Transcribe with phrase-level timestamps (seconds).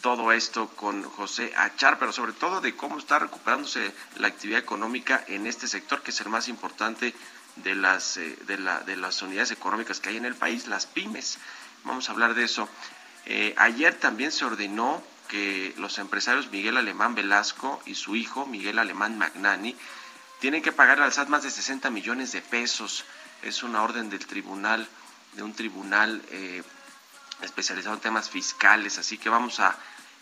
[0.00, 5.24] Todo esto con José Achar, pero sobre todo de cómo está recuperándose la actividad económica
[5.28, 7.14] en este sector, que es el más importante
[7.56, 10.86] de las, eh, de, la, de las unidades económicas que hay en el país, las
[10.86, 11.38] pymes.
[11.84, 12.68] Vamos a hablar de eso.
[13.26, 18.78] Eh, ayer también se ordenó que los empresarios Miguel Alemán Velasco y su hijo Miguel
[18.78, 19.76] Alemán Magnani
[20.40, 23.04] tienen que pagar al SAT más de 60 millones de pesos.
[23.42, 24.88] Es una orden del tribunal,
[25.34, 26.62] de un tribunal eh,
[27.42, 29.76] especializado en temas fiscales, así que vamos a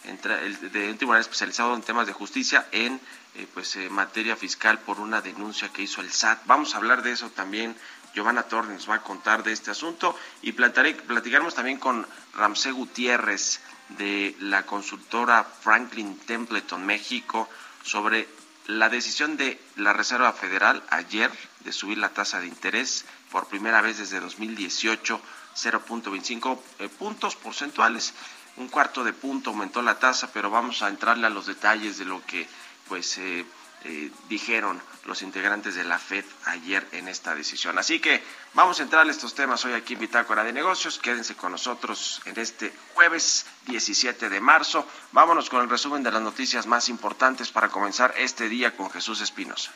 [0.04, 3.00] entrar de un tribunal especializado en temas de justicia en
[3.34, 6.46] eh, pues eh, materia fiscal por una denuncia que hizo el SAT.
[6.46, 7.76] Vamos a hablar de eso también.
[8.14, 13.60] Giovanna Torres nos va a contar de este asunto y platicaremos también con Ramsey Gutiérrez
[13.90, 17.46] de la consultora Franklin Templeton México
[17.82, 18.26] sobre
[18.68, 21.30] la decisión de la Reserva Federal ayer
[21.60, 25.20] de subir la tasa de interés por primera vez desde 2018
[25.56, 28.14] 0.25 eh, puntos porcentuales.
[28.56, 32.04] Un cuarto de punto aumentó la tasa, pero vamos a entrarle a los detalles de
[32.04, 32.48] lo que
[32.88, 33.44] pues eh,
[33.84, 37.78] eh, dijeron los integrantes de la FED ayer en esta decisión.
[37.78, 38.22] Así que
[38.54, 40.98] vamos a entrar a estos temas hoy aquí en Bitácora de Negocios.
[40.98, 44.86] Quédense con nosotros en este jueves 17 de marzo.
[45.12, 49.20] Vámonos con el resumen de las noticias más importantes para comenzar este día con Jesús
[49.20, 49.70] Espinosa.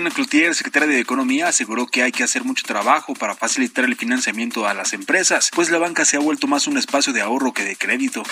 [0.00, 3.96] Tatiana Cloutier, secretaria de Economía, aseguró que hay que hacer mucho trabajo para facilitar el
[3.96, 7.52] financiamiento a las empresas, pues la banca se ha vuelto más un espacio de ahorro
[7.52, 8.22] que de crédito.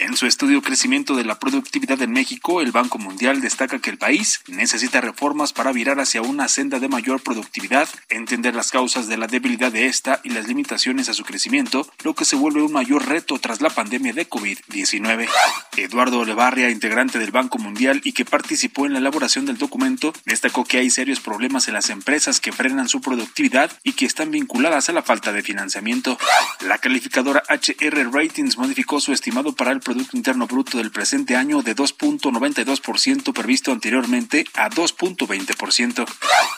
[0.00, 3.98] En su estudio Crecimiento de la Productividad en México, el Banco Mundial destaca que el
[3.98, 9.18] país necesita reformas para virar hacia una senda de mayor productividad, entender las causas de
[9.18, 12.72] la debilidad de esta y las limitaciones a su crecimiento, lo que se vuelve un
[12.72, 15.28] mayor reto tras la pandemia de COVID-19.
[15.76, 20.64] Eduardo Olevarria, integrante del Banco Mundial y que participó en la elaboración del documento, destacó
[20.64, 24.88] que hay serios problemas en las empresas que frenan su productividad y que están vinculadas
[24.88, 26.18] a la falta de financiamiento.
[26.60, 31.62] La calificadora HR Ratings modificó su estimado para el Producto Interno Bruto del presente año
[31.62, 36.06] de 2.92% previsto anteriormente a 2.20%.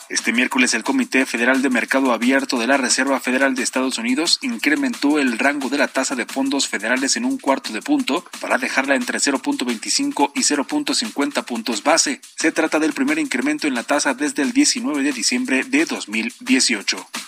[0.09, 4.37] Este miércoles el Comité Federal de Mercado Abierto de la Reserva Federal de Estados Unidos
[4.43, 8.59] incrementó el rango de la tasa de fondos federales en un cuarto de punto para
[8.59, 12.21] dejarla entre 0.25 y 0.50 puntos base.
[12.35, 17.22] Se trata del primer incremento en la tasa desde el 19 de diciembre de 2018.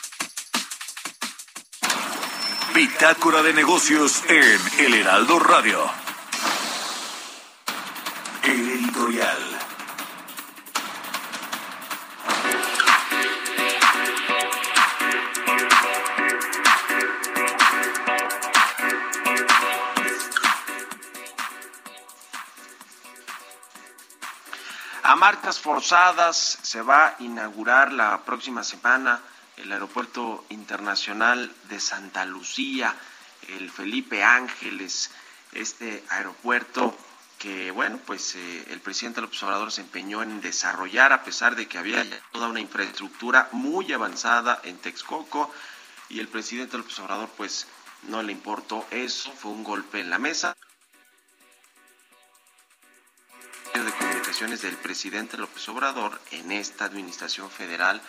[2.76, 5.80] Bitácora de negocios en El Heraldo Radio.
[8.44, 9.38] El editorial.
[25.02, 29.22] A marcas forzadas se va a inaugurar la próxima semana
[29.58, 32.96] el Aeropuerto Internacional de Santa Lucía,
[33.48, 35.12] el Felipe Ángeles,
[35.54, 36.98] este aeropuerto
[37.40, 41.68] que bueno, pues eh, el presidente López Obrador se empeñó en desarrollar a pesar de
[41.68, 45.54] que había toda una infraestructura muy avanzada en Texcoco
[46.10, 47.68] y el presidente López Obrador pues
[48.04, 50.56] no le importó eso, fue un golpe en la mesa.
[53.74, 58.02] de comunicaciones del presidente López Obrador en esta administración federal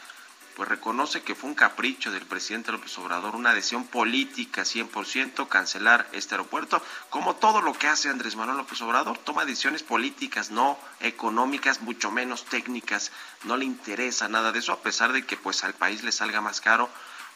[0.57, 6.09] pues reconoce que fue un capricho del presidente López Obrador, una decisión política 100%, cancelar
[6.13, 10.79] este aeropuerto, como todo lo que hace Andrés Manuel López Obrador, toma decisiones políticas, no
[11.01, 13.13] económicas, mucho menos técnicas,
[13.45, 16.41] no le interesa nada de eso, a pesar de que pues al país le salga
[16.41, 16.89] más caro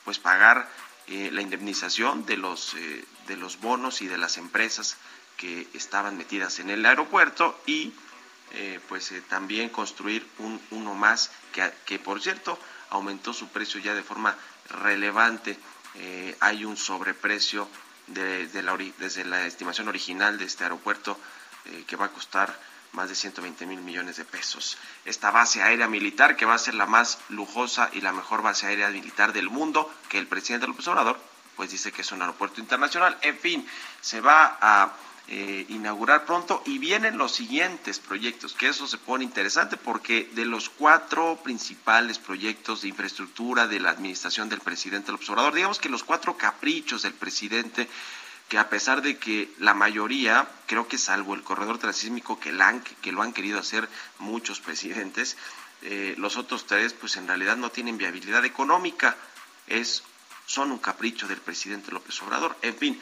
[0.07, 0.67] pues pagar
[1.07, 4.97] eh, la indemnización de los, eh, de los bonos y de las empresas
[5.37, 7.93] que estaban metidas en el aeropuerto y
[8.53, 12.59] eh, pues también construir un, uno más que, que por cierto
[12.91, 14.37] aumentó su precio ya de forma
[14.69, 15.59] relevante.
[15.97, 17.69] Eh, hay un sobreprecio
[18.09, 21.19] de, la, desde la estimación original de este aeropuerto
[21.67, 22.59] eh, que va a costar
[22.93, 24.77] más de 120 mil millones de pesos.
[25.05, 28.67] Esta base aérea militar, que va a ser la más lujosa y la mejor base
[28.67, 31.19] aérea militar del mundo, que el presidente López Obrador,
[31.57, 33.17] pues dice que es un aeropuerto internacional.
[33.23, 33.69] En fin,
[34.01, 34.93] se va a
[35.33, 40.45] eh, inaugurar pronto y vienen los siguientes proyectos, que eso se pone interesante porque de
[40.45, 45.89] los cuatro principales proyectos de infraestructura de la administración del presidente López Obrador, digamos que
[45.89, 47.89] los cuatro caprichos del presidente
[48.49, 52.53] que a pesar de que la mayoría, creo que salvo el corredor transísmico que,
[53.01, 53.89] que lo han querido hacer
[54.19, 55.37] muchos presidentes,
[55.83, 59.17] eh, los otros tres pues en realidad no tienen viabilidad económica,
[59.69, 60.03] es,
[60.47, 62.57] son un capricho del presidente López Obrador.
[62.63, 63.01] En fin,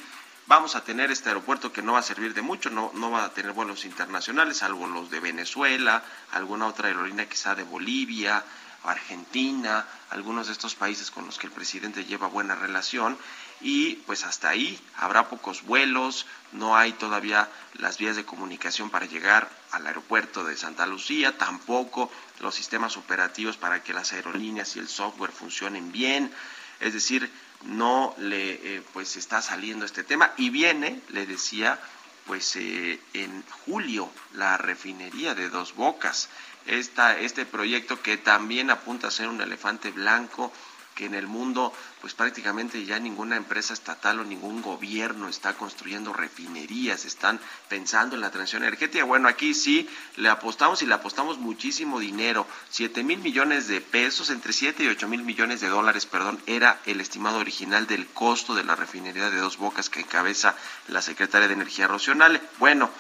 [0.48, 3.24] Vamos a tener este aeropuerto que no va a servir de mucho, no, no va
[3.26, 6.02] a tener vuelos internacionales, salvo los de Venezuela,
[6.32, 8.42] alguna otra aerolínea quizá de Bolivia,
[8.82, 13.18] Argentina, algunos de estos países con los que el presidente lleva buena relación.
[13.60, 14.80] Y pues hasta ahí.
[14.96, 20.56] Habrá pocos vuelos, no hay todavía las vías de comunicación para llegar al aeropuerto de
[20.56, 22.10] Santa Lucía, tampoco
[22.40, 26.32] los sistemas operativos para que las aerolíneas y el software funcionen bien,
[26.80, 27.30] es decir,
[27.62, 30.32] no le eh, pues está saliendo este tema.
[30.36, 31.78] Y viene, le decía,
[32.26, 36.28] pues eh, en julio la refinería de Dos Bocas,
[36.66, 40.52] esta, este proyecto que también apunta a ser un elefante blanco
[40.98, 46.12] que en el mundo pues prácticamente ya ninguna empresa estatal o ningún gobierno está construyendo
[46.12, 49.04] refinerías, están pensando en la transición energética.
[49.04, 54.30] Bueno, aquí sí le apostamos y le apostamos muchísimo dinero, 7 mil millones de pesos,
[54.30, 58.56] entre 7 y 8 mil millones de dólares, perdón, era el estimado original del costo
[58.56, 60.56] de la refinería de Dos Bocas que encabeza
[60.88, 62.40] la secretaria de Energía Rocionale.
[62.58, 62.90] Bueno,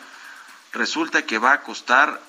[0.72, 2.27] resulta que va a costar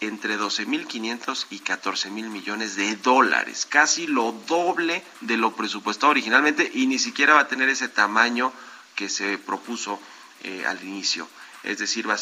[0.00, 6.86] entre 12.500 y 14.000 millones de dólares, casi lo doble de lo presupuestado originalmente y
[6.86, 8.52] ni siquiera va a tener ese tamaño
[8.94, 10.00] que se propuso
[10.44, 11.28] eh, al inicio.
[11.64, 12.18] Es decir, va a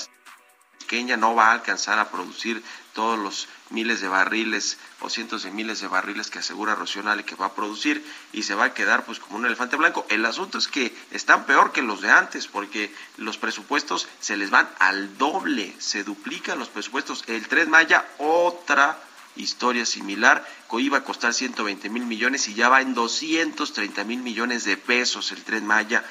[0.86, 2.62] pequeña no va a alcanzar a producir
[2.96, 7.34] todos los miles de barriles o cientos de miles de barriles que asegura Rocionale que
[7.34, 8.02] va a producir
[8.32, 10.06] y se va a quedar pues como un elefante blanco.
[10.08, 14.48] El asunto es que están peor que los de antes porque los presupuestos se les
[14.48, 17.22] van al doble, se duplican los presupuestos.
[17.26, 18.98] El Tren Maya, otra
[19.36, 20.42] historia similar,
[20.78, 25.32] iba a costar 120 mil millones y ya va en 230 mil millones de pesos
[25.32, 26.02] el Tren Maya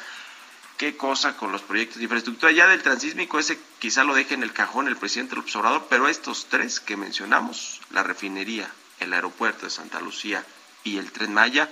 [0.77, 2.51] qué cosa con los proyectos de infraestructura.
[2.51, 6.07] Ya del transísmico ese quizá lo deje en el cajón el presidente López Obrador, pero
[6.07, 8.69] estos tres que mencionamos, la refinería,
[9.00, 10.45] el aeropuerto de Santa Lucía
[10.83, 11.69] y el tren Maya,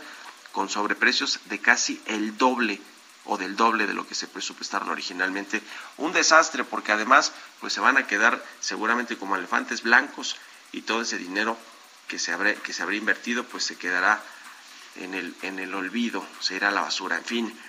[0.51, 2.79] con sobreprecios de casi el doble
[3.25, 5.61] o del doble de lo que se presupuestaron originalmente.
[5.97, 10.35] Un desastre porque además pues se van a quedar seguramente como elefantes blancos
[10.71, 11.57] y todo ese dinero
[12.07, 14.21] que se habrá, que se habría invertido pues se quedará
[14.95, 17.17] en el, en el olvido, se irá a la basura.
[17.17, 17.59] En fin,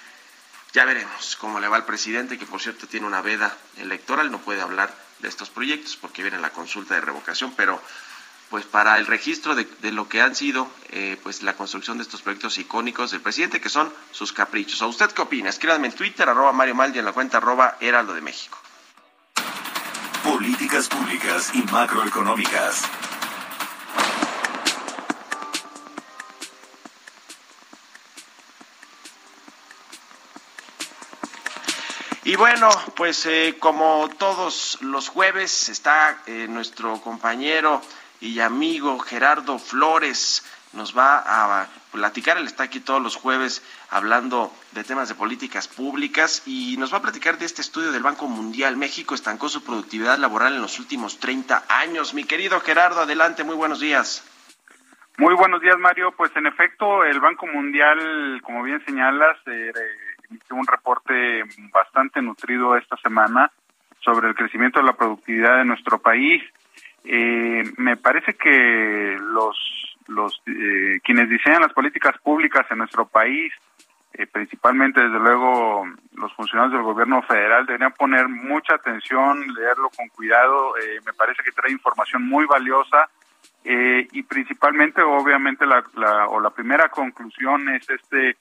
[0.75, 4.40] ya veremos cómo le va al presidente, que por cierto tiene una veda electoral, no
[4.40, 7.81] puede hablar de estos proyectos porque viene la consulta de revocación, pero
[8.50, 12.23] pues para el registro de, lo que han sido eh, pues la construcción de estos
[12.23, 14.83] proyectos icónicos del presidente, que son sus caprichos.
[14.83, 15.49] ¿A usted qué opina?
[15.49, 18.59] Escríbanme en Twitter, arroba Mario Maldi, en la cuenta arroba Heraldo de México.
[20.25, 22.83] Políticas públicas y macroeconómicas.
[32.26, 37.83] Y bueno, pues eh, como todos los jueves está eh, nuestro compañero
[38.19, 44.50] y amigo Gerardo Flores, nos va a platicar, él está aquí todos los jueves hablando
[44.73, 48.26] de temas de políticas públicas y nos va a platicar de este estudio del Banco
[48.26, 48.78] Mundial.
[48.78, 52.14] México estancó su productividad laboral en los últimos 30 años.
[52.14, 54.26] Mi querido Gerardo, adelante, muy buenos días.
[55.19, 56.12] Muy buenos días, Mario.
[56.16, 59.73] Pues en efecto, el Banco Mundial, como bien señalas, eh,
[60.50, 63.50] un reporte bastante nutrido esta semana
[64.05, 66.43] sobre el crecimiento de la productividad de nuestro país.
[67.05, 73.53] Eh, me parece que los, los eh, quienes diseñan las políticas públicas en nuestro país,
[74.12, 75.87] eh, principalmente desde luego
[76.17, 80.75] los funcionarios del gobierno federal, deberían poner mucha atención, leerlo con cuidado.
[81.05, 83.09] me parece que trae información muy valiosa
[83.67, 88.37] y principalmente, obviamente, la, la, o la primera conclusión es este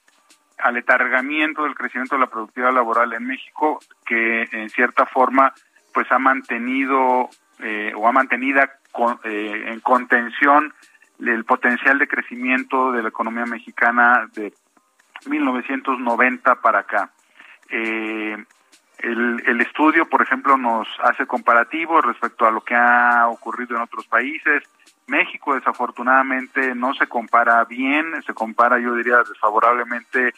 [0.58, 5.52] aletargamiento del crecimiento de la productividad laboral en México, que en cierta forma
[5.92, 7.28] pues ha mantenido
[7.60, 8.78] eh, o ha mantenida
[9.24, 10.74] eh, en contención
[11.20, 14.52] el potencial de crecimiento de la economía mexicana de
[15.26, 17.10] 1990 para acá.
[17.70, 18.36] Eh,
[18.98, 23.82] el, el, estudio, por ejemplo, nos hace comparativos respecto a lo que ha ocurrido en
[23.82, 24.64] otros países.
[25.06, 30.32] México, desafortunadamente, no se compara bien, se compara, yo diría, desfavorablemente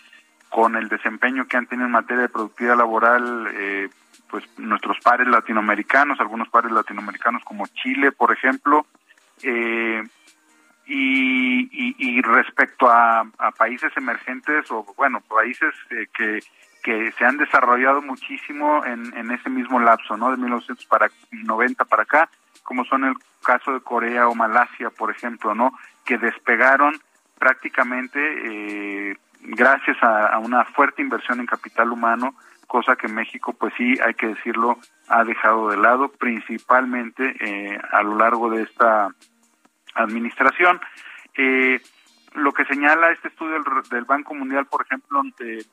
[0.48, 3.88] con el desempeño que han tenido en materia de productividad laboral, eh,
[4.28, 8.86] pues nuestros pares latinoamericanos, algunos pares latinoamericanos como Chile, por ejemplo,
[9.42, 10.02] eh,
[10.88, 13.24] y, respecto a,
[13.58, 16.40] países emergentes o, bueno, países eh, que,
[16.82, 20.30] que se han desarrollado muchísimo en, en ese mismo lapso, ¿no?
[20.30, 22.28] De 1990 para acá,
[22.66, 25.72] como son el caso de Corea o Malasia, por ejemplo, ¿no?
[26.04, 27.00] Que despegaron
[27.38, 32.34] prácticamente eh, gracias a, una fuerte inversión en capital humano,
[32.66, 38.02] cosa que México, pues sí, hay que decirlo, ha dejado de lado, principalmente eh, a
[38.02, 39.08] lo largo de esta
[39.94, 40.80] administración.
[41.36, 41.80] Eh,
[42.36, 45.22] lo que señala este estudio del, Banco Mundial, por ejemplo,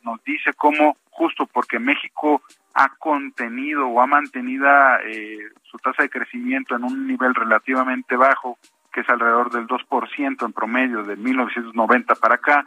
[0.04, 2.42] nos dice cómo justo porque México
[2.74, 4.68] ha contenido o ha mantenido
[5.06, 8.58] eh, su tasa de crecimiento en un nivel relativamente bajo,
[8.92, 12.66] que es alrededor del 2% en promedio de 1990 para acá,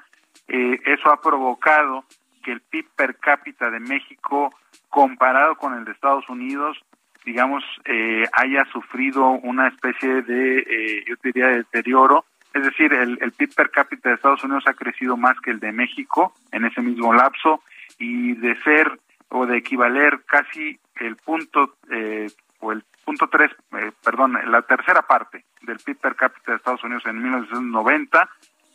[0.48, 2.04] eh, eso ha provocado
[2.42, 4.54] que el PIB per cápita de México,
[4.88, 6.78] comparado con el de Estados Unidos,
[7.24, 12.24] digamos, eh, haya sufrido una especie de, eh, yo diría, deterioro.
[12.56, 15.60] Es decir, el, el PIB per cápita de Estados Unidos ha crecido más que el
[15.60, 17.60] de México en ese mismo lapso
[17.98, 18.98] y de ser
[19.28, 22.28] o de equivaler casi el punto eh,
[22.60, 26.82] o el punto tres, eh, perdón, la tercera parte del PIB per cápita de Estados
[26.82, 28.30] Unidos en 1990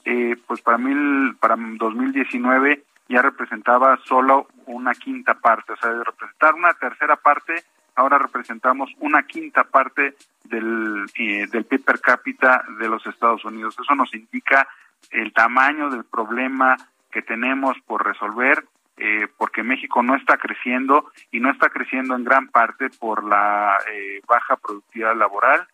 [0.05, 6.03] eh, pues para mil, para 2019 ya representaba solo una quinta parte, o sea, de
[6.03, 7.63] representar una tercera parte,
[8.01, 13.75] ahora representamos una quinta parte del, eh, del PIB per cápita de los Estados Unidos.
[13.81, 14.67] Eso nos indica
[15.11, 16.75] el tamaño del problema
[17.11, 18.65] que tenemos por resolver,
[18.97, 23.77] eh, porque México no está creciendo y no está creciendo en gran parte por la
[23.91, 25.67] eh, baja productividad laboral,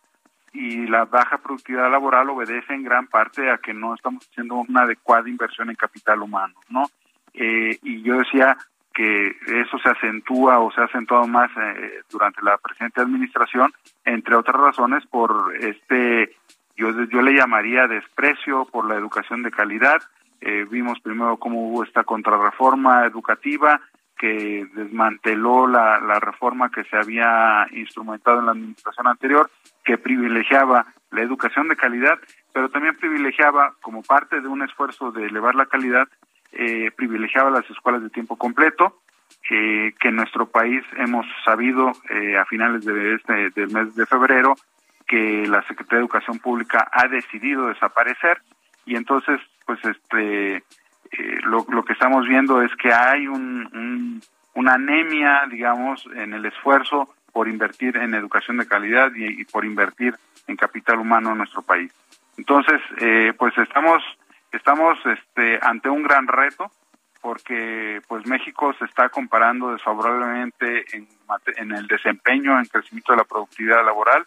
[0.52, 4.82] y la baja productividad laboral obedece en gran parte a que no estamos haciendo una
[4.82, 6.84] adecuada inversión en capital humano, ¿no?
[7.34, 8.56] Eh, y yo decía
[8.98, 13.72] que eso se acentúa o se ha acentuado más eh, durante la presente administración,
[14.04, 16.34] entre otras razones por este,
[16.76, 20.02] yo, yo le llamaría desprecio por la educación de calidad.
[20.40, 23.80] Eh, vimos primero cómo hubo esta contrarreforma educativa
[24.18, 29.48] que desmanteló la, la reforma que se había instrumentado en la administración anterior
[29.84, 32.18] que privilegiaba la educación de calidad,
[32.52, 36.08] pero también privilegiaba, como parte de un esfuerzo de elevar la calidad,
[36.52, 39.00] eh, privilegiaba las escuelas de tiempo completo,
[39.50, 44.06] eh, que en nuestro país hemos sabido eh, a finales de este, del mes de
[44.06, 44.54] febrero
[45.06, 48.42] que la Secretaría de Educación Pública ha decidido desaparecer
[48.84, 54.22] y entonces pues este eh, lo, lo, que estamos viendo es que hay un, un,
[54.54, 60.14] una anemia digamos en el esfuerzo por invertir en educación de calidad y, por invertir
[60.46, 61.92] en capital humano en nuestro país.
[62.36, 64.02] Entonces, eh, pues estamos
[64.52, 66.70] estamos este, ante un gran reto
[67.20, 71.08] porque pues México se está comparando desfavorablemente en,
[71.56, 74.24] en el desempeño, en crecimiento de la productividad laboral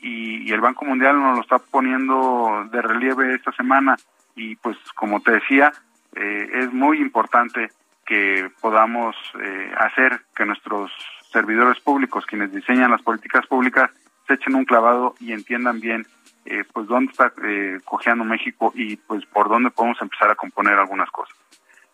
[0.00, 3.96] y, el Banco Mundial nos lo está poniendo de relieve esta semana.
[4.34, 5.72] Y pues como te decía
[6.14, 7.70] eh, es muy importante
[8.06, 10.90] que podamos eh, hacer que nuestros
[11.30, 13.90] servidores públicos, quienes diseñan las políticas públicas,
[14.26, 16.06] se echen un clavado y entiendan bien
[16.44, 20.78] eh, pues dónde está eh, cojeando México y pues por dónde podemos empezar a componer
[20.78, 21.36] algunas cosas.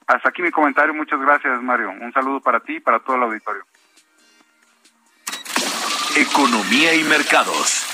[0.07, 1.91] Hasta aquí mi comentario, muchas gracias Mario.
[1.91, 3.65] Un saludo para ti y para todo el auditorio.
[6.17, 7.94] Economía y mercados.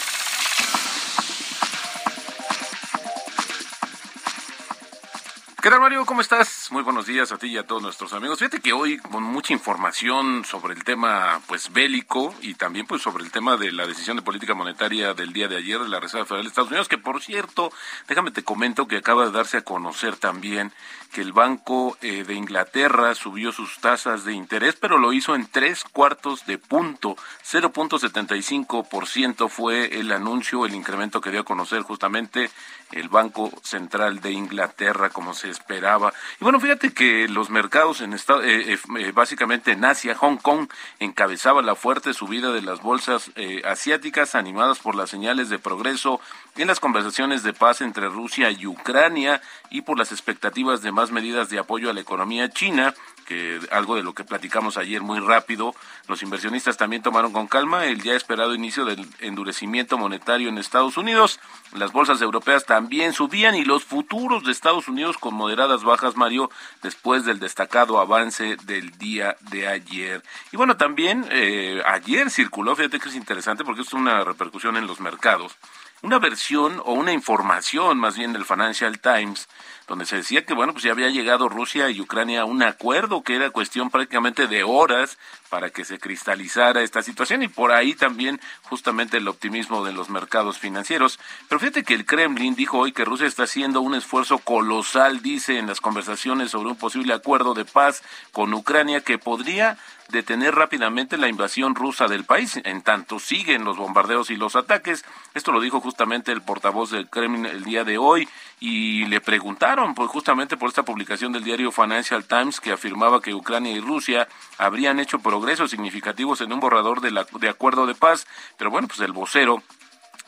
[5.63, 6.07] ¿Qué tal, Mario?
[6.07, 6.69] ¿Cómo estás?
[6.71, 8.39] Muy buenos días a ti y a todos nuestros amigos.
[8.39, 13.25] Fíjate que hoy con mucha información sobre el tema pues bélico y también pues sobre
[13.25, 16.25] el tema de la decisión de política monetaria del día de ayer de la Reserva
[16.25, 17.71] Federal de Estados Unidos, que por cierto,
[18.09, 20.73] déjame te comento que acaba de darse a conocer también
[21.13, 25.47] que el Banco eh, de Inglaterra subió sus tasas de interés, pero lo hizo en
[25.47, 27.17] tres cuartos de punto.
[27.45, 32.51] 0.75% fue el anuncio, el incremento que dio a conocer justamente
[32.93, 36.13] el Banco Central de Inglaterra, como se esperaba.
[36.41, 40.69] Y bueno, fíjate que los mercados en estado, eh, eh, básicamente en Asia, Hong Kong
[40.99, 43.31] encabezaba la fuerte subida de las bolsas
[43.65, 46.21] asiáticas, animadas por las señales de progreso
[46.57, 49.41] en las conversaciones de paz entre Rusia y Ucrania
[49.71, 52.95] y por las expectativas de más medidas de apoyo a la economía china,
[53.27, 55.75] que algo de lo que platicamos ayer muy rápido,
[56.09, 60.97] los inversionistas también tomaron con calma el ya esperado inicio del endurecimiento monetario en Estados
[60.97, 61.39] Unidos.
[61.73, 66.51] Las bolsas europeas también subían y los futuros de Estados Unidos con moderadas bajas, Mario,
[66.83, 70.23] después del destacado avance del día de ayer.
[70.53, 74.87] Y bueno, también eh, ayer circuló, fíjate que es interesante porque es una repercusión en
[74.87, 75.57] los mercados
[76.03, 79.49] una versión o una información más bien del Financial Times
[79.87, 83.23] donde se decía que bueno pues ya había llegado Rusia y Ucrania a un acuerdo
[83.23, 85.19] que era cuestión prácticamente de horas
[85.51, 90.09] para que se cristalizara esta situación y por ahí también justamente el optimismo de los
[90.09, 91.19] mercados financieros.
[91.49, 95.59] Pero fíjate que el Kremlin dijo hoy que Rusia está haciendo un esfuerzo colosal, dice
[95.59, 98.03] en las conversaciones sobre un posible acuerdo de paz
[98.33, 99.77] con Ucrania que podría
[100.11, 105.05] detener rápidamente la invasión rusa del país, en tanto siguen los bombardeos y los ataques.
[105.35, 108.29] Esto lo dijo justamente el portavoz del Kremlin el día de hoy
[108.61, 113.35] y le preguntaron pues justamente por esta publicación del diario Financial Times que afirmaba que
[113.35, 117.95] Ucrania y Rusia habrían hecho progresos significativos en un borrador de, la, de acuerdo de
[117.95, 118.27] paz,
[118.59, 119.63] pero bueno, pues el vocero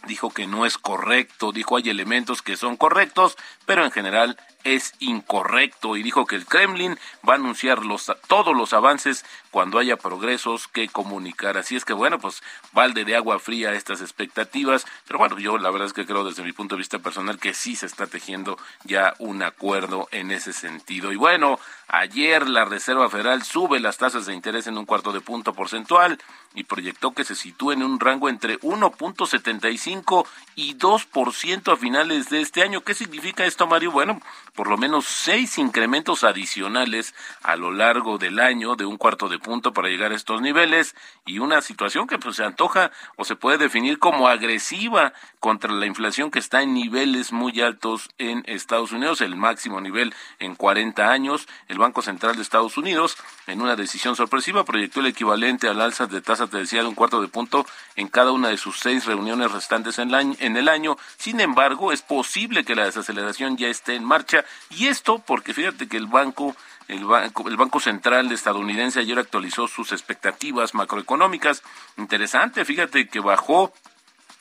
[0.06, 3.36] dijo que no es correcto, dijo hay elementos que son correctos,
[3.66, 6.98] pero en general es incorrecto y dijo que el Kremlin
[7.28, 11.58] va a anunciar los, todos los avances cuando haya progresos que comunicar.
[11.58, 12.42] Así es que bueno, pues
[12.72, 16.42] balde de agua fría estas expectativas, pero bueno, yo la verdad es que creo desde
[16.42, 20.54] mi punto de vista personal que sí se está tejiendo ya un acuerdo en ese
[20.54, 21.12] sentido.
[21.12, 25.20] Y bueno, ayer la Reserva Federal sube las tasas de interés en un cuarto de
[25.20, 26.18] punto porcentual
[26.54, 32.40] y proyectó que se sitúe en un rango entre 1.75 y 2% a finales de
[32.40, 32.82] este año.
[32.82, 33.92] ¿Qué significa esto, Mario?
[33.92, 34.20] Bueno,
[34.54, 39.38] por lo menos seis incrementos adicionales a lo largo del año de un cuarto de
[39.42, 40.94] punto para llegar a estos niveles
[41.26, 45.86] y una situación que pues se antoja o se puede definir como agresiva contra la
[45.86, 51.10] inflación que está en niveles muy altos en Estados Unidos, el máximo nivel en 40
[51.10, 51.46] años.
[51.68, 56.06] El Banco Central de Estados Unidos, en una decisión sorpresiva, proyectó el equivalente al alza
[56.06, 59.04] de tasas de decía de un cuarto de punto en cada una de sus seis
[59.04, 59.98] reuniones restantes.
[59.98, 60.96] En el año.
[61.16, 65.88] Sin embargo, es posible que la desaceleración ya esté en marcha y esto porque fíjate
[65.88, 66.56] que el banco
[66.92, 71.62] el banco, el banco Central estadounidense ayer actualizó sus expectativas macroeconómicas.
[71.96, 73.72] Interesante, fíjate que bajó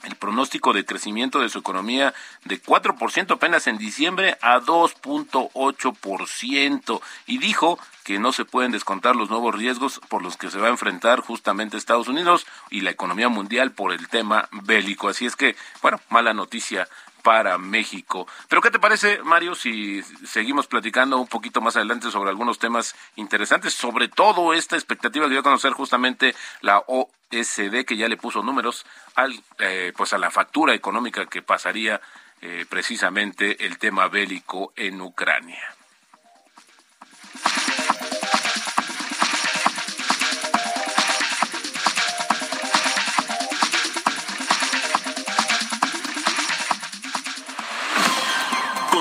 [0.04, 7.38] el pronóstico de crecimiento de su economía de 4% apenas en diciembre a 2.8% y
[7.38, 10.72] dijo que no se pueden descontar los nuevos riesgos por los que se va a
[10.72, 15.08] enfrentar justamente Estados Unidos y la economía mundial por el tema bélico.
[15.08, 16.88] Así es que, bueno, mala noticia
[17.22, 18.28] para México.
[18.50, 22.96] Pero ¿qué te parece, Mario, si seguimos platicando un poquito más adelante sobre algunos temas
[23.16, 28.18] interesantes, sobre todo esta expectativa que dio a conocer justamente la OSD, que ya le
[28.18, 32.02] puso números al, eh, pues a la factura económica que pasaría
[32.42, 35.62] eh, precisamente el tema bélico en Ucrania.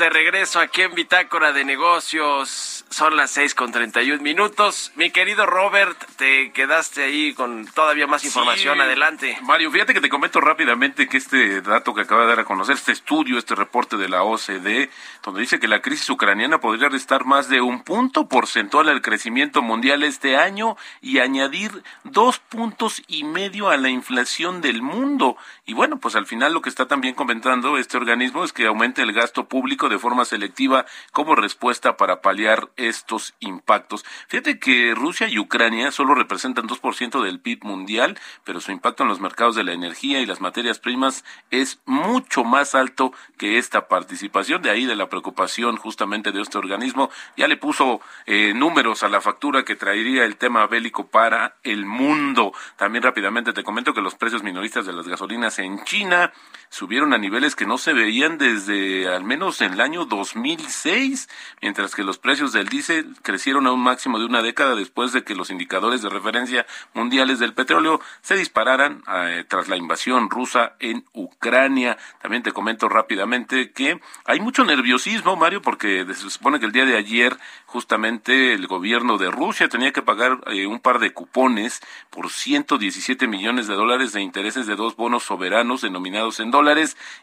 [0.00, 2.86] De regreso aquí en Bitácora de Negocios.
[2.88, 4.92] Son las seis con treinta y un minutos.
[4.96, 8.80] Mi querido Robert, te quedaste ahí con todavía más información.
[8.80, 9.36] Adelante.
[9.42, 12.76] Mario, fíjate que te comento rápidamente que este dato que acaba de dar a conocer,
[12.76, 14.88] este estudio, este reporte de la OCDE,
[15.22, 19.60] donde dice que la crisis ucraniana podría restar más de un punto porcentual al crecimiento
[19.60, 25.36] mundial este año y añadir dos puntos y medio a la inflación del mundo.
[25.70, 29.02] Y bueno, pues al final lo que está también comentando este organismo es que aumente
[29.02, 34.04] el gasto público de forma selectiva como respuesta para paliar estos impactos.
[34.26, 39.10] Fíjate que Rusia y Ucrania solo representan 2% del PIB mundial, pero su impacto en
[39.10, 43.86] los mercados de la energía y las materias primas es mucho más alto que esta
[43.86, 44.62] participación.
[44.62, 47.10] De ahí de la preocupación justamente de este organismo.
[47.36, 51.86] Ya le puso eh, números a la factura que traería el tema bélico para el
[51.86, 52.52] mundo.
[52.76, 56.32] También rápidamente te comento que los precios minoristas de las gasolinas en China
[56.70, 61.28] subieron a niveles que no se veían desde al menos en el año 2006,
[61.60, 65.24] mientras que los precios del diésel crecieron a un máximo de una década después de
[65.24, 70.76] que los indicadores de referencia mundiales del petróleo se dispararan eh, tras la invasión rusa
[70.78, 71.98] en Ucrania.
[72.22, 76.86] También te comento rápidamente que hay mucho nerviosismo, Mario, porque se supone que el día
[76.86, 81.80] de ayer justamente el gobierno de Rusia tenía que pagar eh, un par de cupones
[82.10, 86.59] por 117 millones de dólares de intereses de dos bonos soberanos denominados en dólares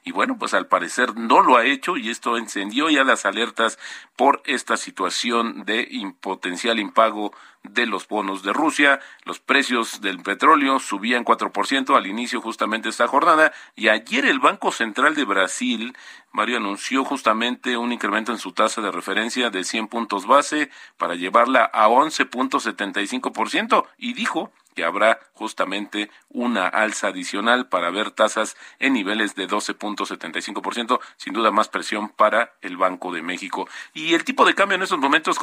[0.03, 3.77] y bueno, pues al parecer no lo ha hecho y esto encendió ya las alertas
[4.15, 5.87] por esta situación de
[6.19, 7.31] potencial impago
[7.63, 8.99] de los bonos de Rusia.
[9.25, 14.71] Los precios del petróleo subían 4% al inicio justamente esta jornada y ayer el Banco
[14.71, 15.95] Central de Brasil,
[16.31, 21.15] Mario, anunció justamente un incremento en su tasa de referencia de 100 puntos base para
[21.15, 28.93] llevarla a 11.75% y dijo que habrá justamente una alza adicional para ver tasas en
[28.93, 33.67] niveles de 12.75%, sin duda más presión para el Banco de México.
[33.95, 35.39] Y el tipo de cambio en estos momentos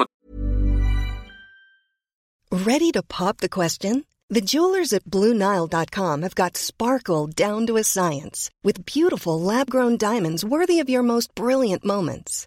[2.53, 4.05] Ready to pop the question?
[4.31, 10.45] The jewelers at BlueNile.com have got sparkle down to a science with beautiful lab-grown diamonds
[10.45, 12.47] worthy of your most brilliant moments.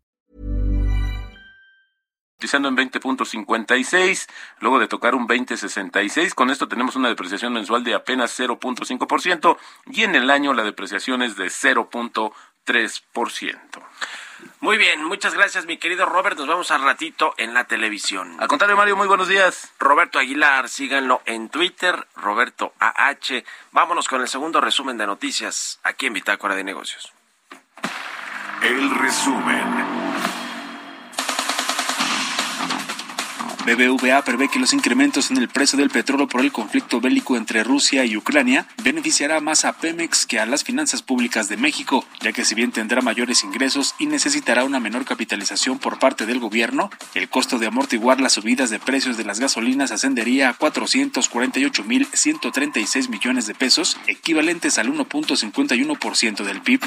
[2.41, 4.27] Utilizando en 20.56,
[4.61, 6.33] luego de tocar un 20.66.
[6.33, 9.57] Con esto tenemos una depreciación mensual de apenas 0.5%
[9.91, 12.33] y en el año la depreciación es de 0.3%.
[14.59, 16.35] Muy bien, muchas gracias mi querido Robert.
[16.35, 18.35] Nos vemos al ratito en la televisión.
[18.39, 19.71] Al contrario, Mario, muy buenos días.
[19.77, 23.43] Roberto Aguilar, síganlo en Twitter, Roberto AH.
[23.71, 27.13] Vámonos con el segundo resumen de noticias aquí en Bitácora de Negocios.
[28.63, 30.00] El resumen.
[33.65, 37.63] BBVA prevé que los incrementos en el precio del petróleo por el conflicto bélico entre
[37.63, 42.31] Rusia y Ucrania beneficiará más a Pemex que a las finanzas públicas de México, ya
[42.31, 46.89] que si bien tendrá mayores ingresos y necesitará una menor capitalización por parte del gobierno,
[47.13, 53.45] el costo de amortiguar las subidas de precios de las gasolinas ascendería a 448.136 millones
[53.45, 56.81] de pesos, equivalentes al 1.51% del PIB.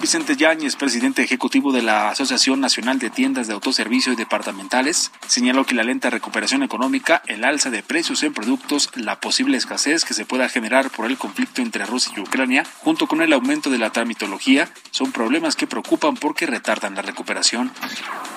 [0.00, 5.64] Vicente Yáñez, presidente ejecutivo de la Asociación Nacional de Tiendas de Autoservicio y Departamentales, señaló
[5.64, 10.14] que la lenta recuperación económica, el alza de precios en productos, la posible escasez que
[10.14, 13.78] se pueda generar por el conflicto entre Rusia y Ucrania, junto con el aumento de
[13.78, 17.70] la tramitología, son problemas que preocupan porque retardan la recuperación.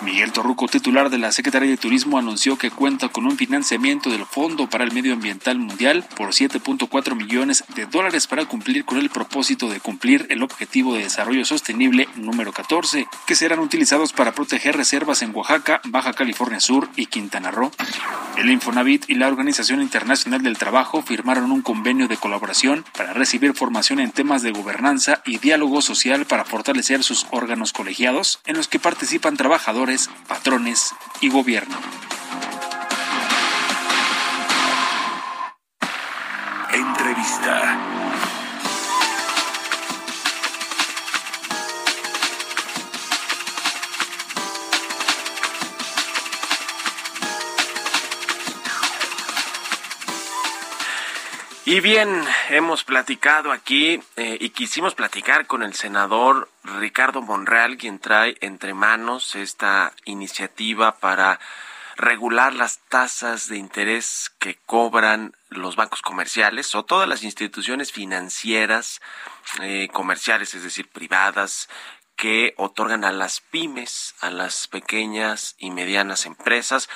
[0.03, 4.25] Miguel Torruco, titular de la Secretaría de Turismo, anunció que cuenta con un financiamiento del
[4.25, 9.09] Fondo para el Medio Ambiental Mundial por 7.4 millones de dólares para cumplir con el
[9.09, 14.75] propósito de cumplir el Objetivo de Desarrollo Sostenible número 14, que serán utilizados para proteger
[14.75, 17.60] reservas en Oaxaca, Baja California Sur y Quintana Roo.
[18.37, 23.53] El Infonavit y la Organización Internacional del Trabajo firmaron un convenio de colaboración para recibir
[23.53, 28.67] formación en temas de gobernanza y diálogo social para fortalecer sus órganos colegiados en los
[28.67, 31.77] que participan trabajadores, patrones y gobierno.
[36.73, 38.10] Entrevista.
[51.71, 57.97] Y bien, hemos platicado aquí eh, y quisimos platicar con el senador Ricardo Monreal, quien
[57.97, 61.39] trae entre manos esta iniciativa para
[61.95, 68.99] regular las tasas de interés que cobran los bancos comerciales o todas las instituciones financieras
[69.61, 71.69] eh, comerciales, es decir, privadas,
[72.21, 76.87] que otorgan a las pymes, a las pequeñas y medianas empresas.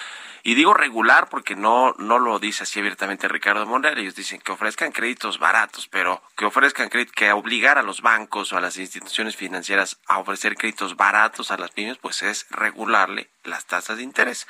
[0.43, 3.97] Y digo regular porque no, no lo dice así abiertamente Ricardo Monreal.
[3.97, 8.53] Ellos dicen que ofrezcan créditos baratos, pero que ofrezcan créditos, que obligar a los bancos
[8.53, 13.31] o a las instituciones financieras a ofrecer créditos baratos a las pymes, pues es regularle
[13.43, 14.45] las tasas de interés.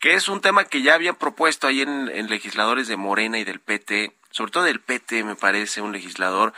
[0.00, 3.44] Que es un tema que ya habían propuesto ahí en, en legisladores de Morena y
[3.44, 6.52] del PT, sobre todo del PT me parece un legislador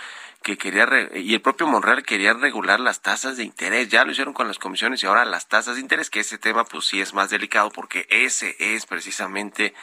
[0.47, 4.33] que quería, y el propio Monreal quería regular las tasas de interés, ya lo hicieron
[4.33, 7.15] con las comisiones y ahora las tasas de interés, que ese tema pues sí es
[7.15, 9.75] más delicado porque ese es precisamente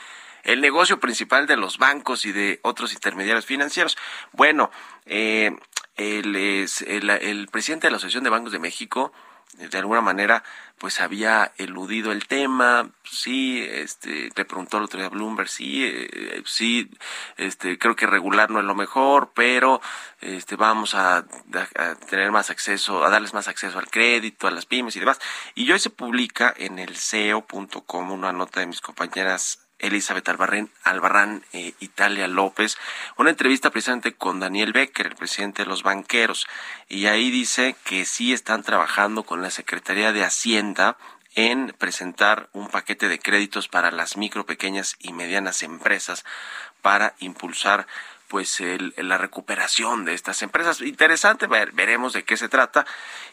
[0.44, 3.98] el negocio principal de los bancos y de otros intermediarios financieros.
[4.32, 4.72] Bueno,
[5.06, 5.54] eh,
[5.98, 9.12] el, el presidente de la Asociación de Bancos de México,
[9.58, 10.44] de alguna manera
[10.84, 16.44] pues había eludido el tema, sí, este, le preguntó el otro día Bloomberg, sí, eh,
[16.46, 16.92] sí,
[17.38, 19.80] este, creo que regular no es lo mejor, pero
[20.20, 21.26] este, vamos a,
[22.10, 25.22] tener más acceso, a darles más acceso al crédito, a las pymes y demás.
[25.56, 31.44] Y hoy se publica en el SEO.com una nota de mis compañeras Elizabeth Albarrán, Albarrán
[31.54, 32.78] eh, Italia López,
[33.18, 36.48] una entrevista precisamente con Daniel Becker, el presidente de los banqueros,
[36.90, 40.98] y ahí dice que sí están trabajando con la Secretaría de Hacienda
[41.36, 46.24] en presentar un paquete de créditos para las micro, pequeñas y medianas empresas
[46.82, 47.88] para impulsar
[48.34, 50.82] pues el, la recuperación de estas empresas.
[50.82, 52.84] Interesante, ver, veremos de qué se trata.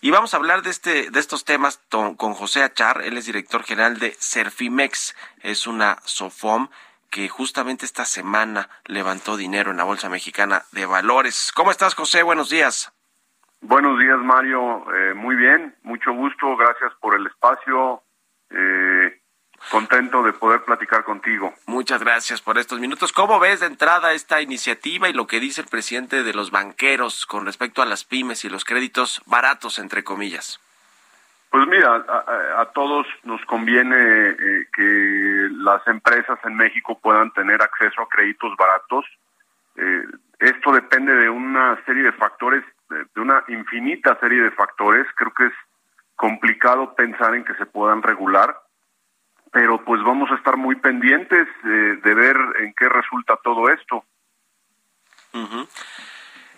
[0.03, 3.63] Y vamos a hablar de, este, de estos temas con José Achar, él es director
[3.63, 6.69] general de Cerfimex, es una SOFOM
[7.09, 11.51] que justamente esta semana levantó dinero en la Bolsa Mexicana de Valores.
[11.55, 12.23] ¿Cómo estás, José?
[12.23, 12.93] Buenos días.
[13.63, 14.85] Buenos días, Mario.
[14.95, 16.59] Eh, muy bien, mucho gusto.
[16.59, 18.03] Gracias por el espacio.
[18.51, 19.20] Eh,
[19.71, 21.53] contento de poder platicar contigo.
[21.67, 23.13] Muchas gracias por estos minutos.
[23.13, 27.27] ¿Cómo ves de entrada esta iniciativa y lo que dice el presidente de los banqueros
[27.27, 30.61] con respecto a las pymes y los créditos baratos, entre comillas?
[31.51, 31.97] Pues mira,
[32.59, 38.57] a, todos nos conviene eh, que las empresas en México puedan tener acceso a créditos
[38.57, 39.05] baratos.
[39.77, 40.05] Eh,
[40.39, 45.07] esto depende de una serie de factores, de una infinita serie de factores.
[45.17, 45.53] Creo que es
[46.15, 48.57] complicado pensar en que se puedan regular
[49.51, 54.05] pero pues vamos a estar muy pendientes de ver en qué resulta todo esto.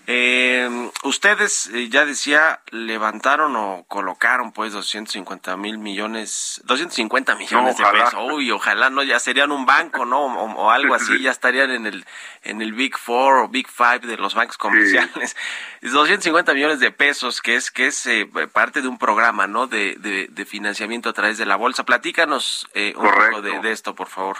[0.09, 7.85] Eh, ustedes, eh, ya decía, levantaron o colocaron pues 250 mil millones, 250 millones de
[7.85, 8.15] pesos.
[8.33, 10.25] Uy, ojalá no, ya serían un banco, ¿no?
[10.25, 12.05] O, algo así, ya estarían en el,
[12.43, 15.37] en el Big Four o Big Five de los bancos comerciales.
[15.83, 19.69] 250 millones de pesos, que es, que es eh, parte de un programa, ¿no?
[19.69, 21.85] De, de, financiamiento a través de la bolsa.
[21.85, 24.37] Platícanos eh, un poco de, de, esto, por favor.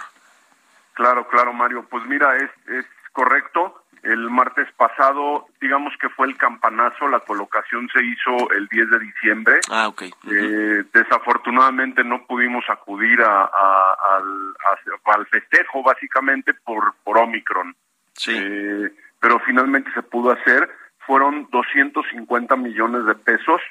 [0.93, 1.87] Claro, claro, Mario.
[1.89, 7.89] Pues mira, es, es correcto el martes pasado, digamos que fue el campanazo, la colocación
[7.89, 9.59] se hizo el 10 de diciembre.
[9.71, 10.03] Ah, ok.
[10.03, 14.53] eh, desafortunadamente no pudimos acudir a, al,
[15.05, 17.75] al, festejo, básicamente por, por Omicron.
[18.13, 18.33] Sí.
[18.35, 20.69] Eh, pero finalmente se pudo hacer.
[21.05, 23.61] Fueron 250 millones de pesos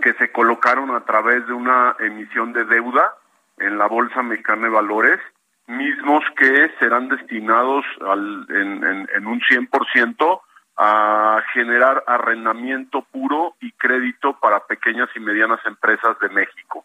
[0.00, 3.14] que se colocaron a través de una emisión de deuda
[3.58, 5.20] en la Bolsa Mexicana de Valores
[5.66, 10.40] mismos que serán destinados al, en, en, en un 100%
[10.76, 16.84] a generar arrendamiento puro y crédito para pequeñas y medianas empresas de México.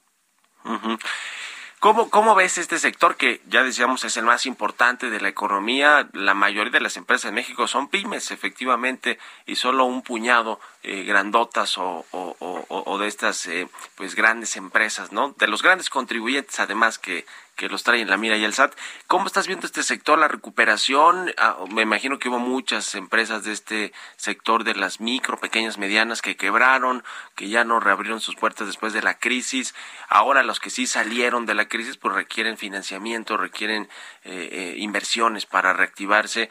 [1.80, 6.10] ¿Cómo, ¿Cómo ves este sector que ya decíamos es el más importante de la economía?
[6.12, 11.04] La mayoría de las empresas en México son pymes, efectivamente, y solo un puñado eh,
[11.04, 15.34] grandotas o, de estas eh, pues grandes empresas, ¿no?
[15.38, 17.26] De los grandes contribuyentes, además, que,
[17.60, 18.74] que los traen la mira y el SAT.
[19.08, 21.34] ¿Cómo estás viendo este sector, la recuperación?
[21.38, 26.22] Ah, me imagino que hubo muchas empresas de este sector, de las micro, pequeñas, medianas,
[26.22, 27.04] que quebraron,
[27.36, 29.76] que ya no reabrieron sus puertas después de la crisis.
[30.08, 33.90] Ahora los que sí salieron de la crisis, pues requieren financiamiento, requieren
[34.24, 36.50] eh, eh, inversiones para reactivarse.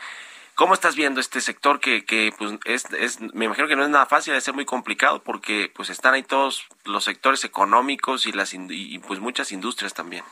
[0.56, 3.88] ¿Cómo estás viendo este sector que, que pues es, es, me imagino que no es
[3.88, 8.32] nada fácil, de ser muy complicado porque pues están ahí todos los sectores económicos y
[8.32, 10.24] las y pues muchas industrias también?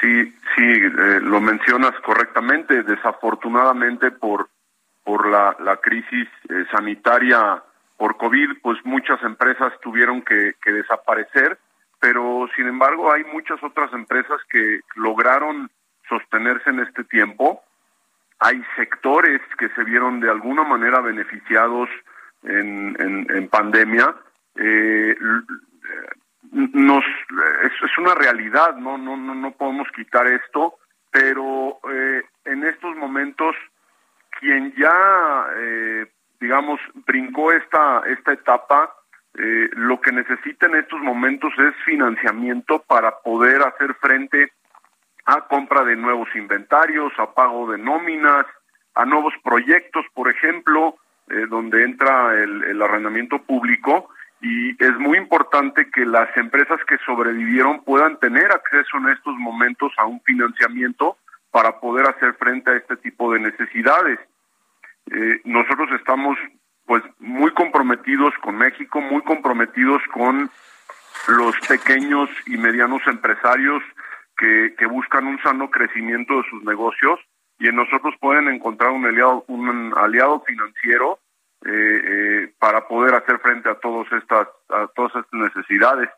[0.00, 2.82] Sí, sí, eh, lo mencionas correctamente.
[2.82, 4.48] Desafortunadamente por
[5.06, 7.62] por la, la crisis eh, sanitaria
[7.96, 11.58] por COVID, pues muchas empresas tuvieron que, que desaparecer,
[12.00, 15.70] pero sin embargo hay muchas otras empresas que lograron
[16.08, 17.62] sostenerse en este tiempo.
[18.40, 21.88] Hay sectores que se vieron de alguna manera beneficiados
[22.42, 24.12] en, en, en pandemia.
[24.56, 25.16] Eh,
[26.52, 27.04] nos
[27.62, 30.78] es, una realidad, no, no, no, no podemos quitar esto,
[31.10, 33.54] pero eh, en estos momentos
[34.38, 36.06] quien ya, eh,
[36.40, 38.94] digamos, brincó esta, esta etapa,
[39.38, 44.52] eh, lo que necesita en estos momentos es financiamiento para poder hacer frente
[45.26, 48.46] a compra de nuevos inventarios, a pago de nóminas,
[48.94, 50.96] a nuevos proyectos, por ejemplo,
[51.28, 57.82] eh, donde entra el, arrendamiento público y es muy importante que las empresas que sobrevivieron
[57.84, 61.16] puedan tener acceso en estos momentos a un financiamiento
[61.50, 64.18] para poder hacer frente a este tipo de necesidades.
[65.10, 66.36] Eh, nosotros estamos
[66.84, 70.50] pues muy comprometidos con México, muy comprometidos con
[71.28, 73.82] los pequeños y medianos empresarios
[74.36, 77.18] que, que buscan un sano crecimiento de sus negocios
[77.58, 81.18] y en nosotros pueden encontrar un aliado, un aliado financiero
[81.64, 86.10] eh, eh, para poder hacer frente a todas estas, a todas estas necesidades.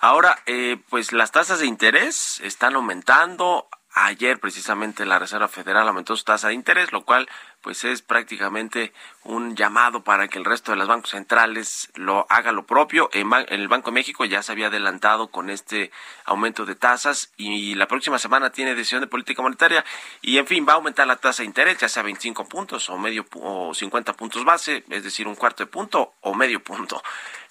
[0.00, 3.68] Ahora, eh, pues las tasas de interés están aumentando.
[3.96, 7.28] Ayer precisamente la Reserva Federal aumentó su tasa de interés, lo cual
[7.60, 12.50] pues es prácticamente un llamado para que el resto de los bancos centrales lo haga
[12.50, 13.08] lo propio.
[13.12, 15.92] En, el Banco de México ya se había adelantado con este
[16.24, 19.84] aumento de tasas y la próxima semana tiene decisión de política monetaria
[20.20, 22.98] y en fin va a aumentar la tasa de interés ya sea 25 puntos o
[22.98, 27.00] medio o 50 puntos base, es decir, un cuarto de punto o medio punto.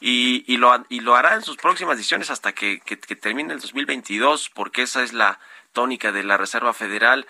[0.02, 3.62] Y, y, lo, y lo hará en sus próximas decisiones hasta que, que termine el
[3.62, 5.40] 2022 porque esa es la
[5.74, 7.28] tónica de la Reserva Federal.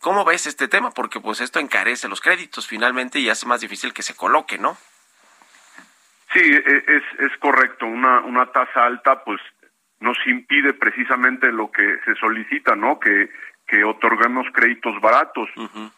[0.00, 0.90] ¿Cómo ves este tema?
[0.90, 4.76] Porque pues esto encarece los créditos finalmente y hace más difícil que se coloque, ¿no?
[6.34, 7.86] Sí, e, es, es correcto.
[7.86, 9.40] Una, una tasa alta pues
[10.00, 12.98] nos impide precisamente lo que se solicita, ¿no?
[13.00, 13.30] Que,
[13.66, 15.48] que otorguemos créditos baratos.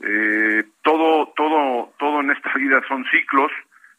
[0.00, 3.50] eh, todo, todo, todo en esta vida son ciclos.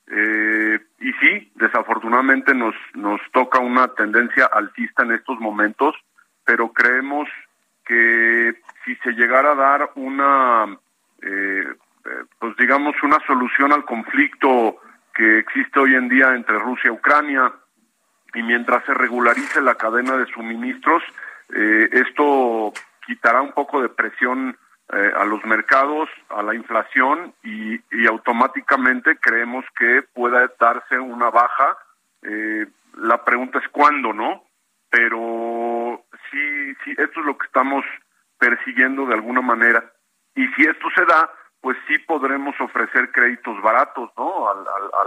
[0.09, 5.95] Eh, y sí, desafortunadamente nos, nos toca una tendencia alcista en estos momentos,
[6.45, 7.27] pero creemos
[7.87, 10.77] que si se llegara a dar una,
[11.21, 11.65] eh,
[12.05, 14.77] eh, pues digamos, una solución al conflicto
[15.13, 17.51] que existe hoy en día entre Rusia y Ucrania,
[18.33, 21.01] y mientras se regularice la cadena de suministros,
[21.55, 22.73] eh, esto
[23.05, 24.57] quitará un poco de presión
[24.89, 31.77] a los mercados, a la inflación y, y, automáticamente creemos que pueda darse una baja.
[32.93, 34.45] la pregunta es cuándo, ¿no?
[34.89, 35.76] Pero
[36.31, 37.85] sí, sí, esto es lo que estamos
[38.37, 39.91] persiguiendo de alguna manera.
[40.35, 41.29] Y si esto se da,
[41.61, 44.49] pues sí podremos ofrecer créditos baratos, ¿no?
[44.49, 44.65] Al,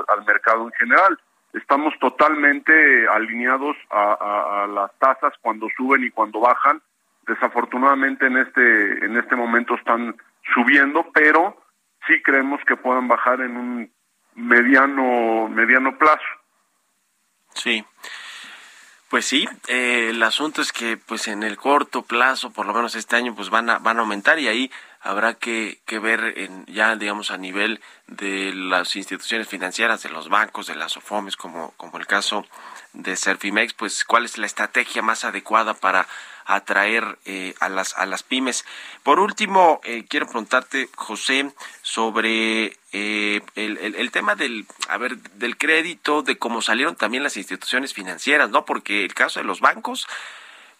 [0.08, 1.18] al, mercado en general.
[1.52, 6.82] Estamos totalmente alineados a, a, las tasas cuando suben y cuando bajan.
[7.26, 10.16] Desafortunadamente en este en este momento están
[10.54, 11.56] subiendo, pero
[12.06, 13.92] sí creemos que puedan bajar en un
[14.34, 16.26] mediano mediano plazo.
[17.54, 17.84] Sí.
[19.10, 22.94] Pues sí, eh, el asunto es que pues en el corto plazo, por lo menos
[22.94, 24.70] este año, pues van a, van a aumentar y ahí
[25.00, 30.28] habrá que, que ver en, ya digamos a nivel de las instituciones financieras, de los
[30.28, 32.46] bancos, de las OFOMES, como, como el caso
[32.92, 36.06] de Serfimex, pues cuál es la estrategia más adecuada para
[36.44, 38.64] atraer eh, a las a las pymes.
[39.02, 41.50] Por último, eh, quiero preguntarte, José,
[41.82, 47.36] sobre eh, el, el, tema del a ver del crédito, de cómo salieron también las
[47.36, 48.64] instituciones financieras, ¿no?
[48.64, 50.08] Porque el caso de los bancos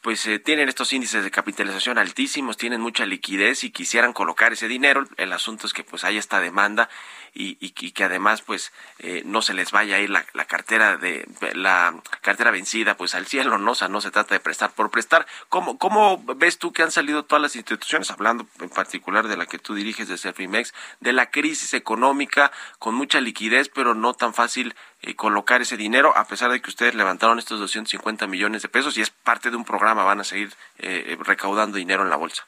[0.00, 5.06] pues tienen estos índices de capitalización altísimos, tienen mucha liquidez y quisieran colocar ese dinero.
[5.18, 6.88] El asunto es que pues hay esta demanda
[7.34, 10.96] y, y, que además pues eh, no se les vaya a ir la, la, cartera
[10.96, 13.74] de la cartera vencida pues al cielo, ¿no?
[13.74, 15.26] Se trata de prestar por prestar.
[15.48, 19.46] ¿Cómo, cómo ves tú que han salido todas las instituciones, hablando en particular de la
[19.46, 24.34] que tú diriges de Servimex, de la crisis económica con mucha liquidez pero no tan
[24.34, 28.68] fácil eh, colocar ese dinero, a pesar de que ustedes levantaron estos 250 millones de
[28.68, 32.16] pesos y es parte de un programa, van a seguir eh, recaudando dinero en la
[32.16, 32.44] bolsa?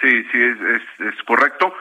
[0.00, 0.82] Sí, sí, es, es,
[1.14, 1.74] es correcto.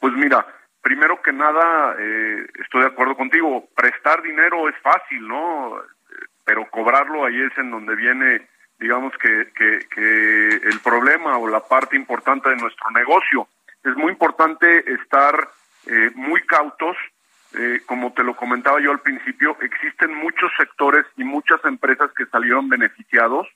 [0.00, 0.44] pues mira,
[0.84, 5.80] primero que nada, eh, estoy de acuerdo contigo, prestar dinero es fácil, ¿no?
[6.44, 8.46] Pero cobrarlo ahí es en donde viene,
[8.78, 13.48] digamos que, que, el problema o la parte importante de nuestro negocio.
[13.82, 15.48] Es muy importante estar
[15.86, 16.96] eh, muy cautos,
[17.54, 22.26] eh, como te lo comentaba yo al principio, existen muchos sectores y muchas empresas que
[22.26, 23.48] salieron beneficiados.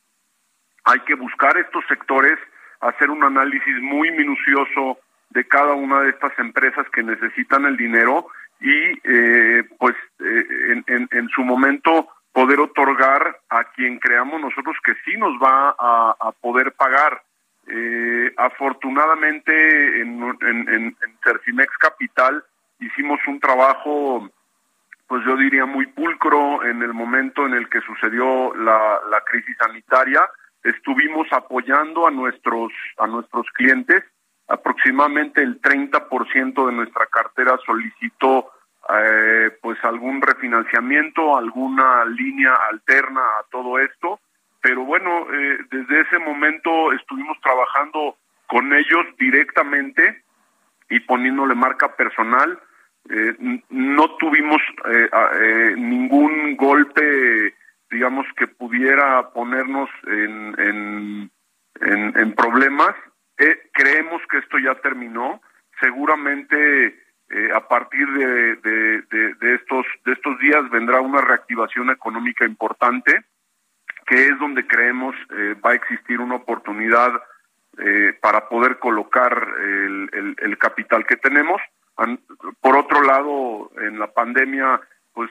[0.84, 2.38] Hay que buscar estos sectores,
[2.80, 4.98] hacer un análisis muy minucioso
[5.30, 8.28] de cada una de estas empresas que necesitan el dinero
[8.60, 8.72] y
[9.04, 15.16] eh, pues eh, en, en, su momento poder otorgar a quien creamos nosotros que sí
[15.16, 17.22] nos va a, poder pagar.
[17.66, 20.96] Eh, afortunadamente en, en, en
[21.78, 22.42] Capital
[22.80, 24.30] hicimos un trabajo
[25.08, 29.56] pues yo diría muy pulcro en el momento en el que sucedió la, la crisis
[29.58, 30.20] sanitaria.
[30.62, 34.04] Estuvimos apoyando a nuestros, a nuestros clientes.
[34.48, 38.50] Aproximadamente el 30% de nuestra cartera solicitó
[38.88, 44.20] eh, pues algún refinanciamiento, alguna línea alterna a todo esto.
[44.60, 50.22] Pero bueno, eh, desde ese momento estuvimos trabajando con ellos directamente
[50.88, 52.58] y poniéndole marca personal
[53.10, 55.08] eh, no tuvimos eh,
[55.40, 57.54] eh, ningún golpe,
[57.90, 61.30] digamos, que pudiera ponernos en,
[61.80, 62.94] en, problemas.
[63.72, 65.40] Creemos que esto ya terminó.
[65.80, 67.04] Seguramente
[67.54, 73.24] a partir de, de, estos, de estos días vendrá una reactivación económica importante,
[74.06, 75.14] que es donde creemos
[75.64, 77.12] va a existir una oportunidad
[78.20, 81.60] para poder colocar el, el capital que tenemos
[82.60, 84.80] por otro lado, en la pandemia,
[85.12, 85.30] pues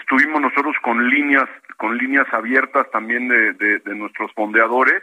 [0.00, 5.02] estuvimos nosotros con líneas, con líneas abiertas también de, nuestros fondeadores,